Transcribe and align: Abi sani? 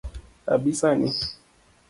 Abi 0.53 0.71
sani? 0.79 1.09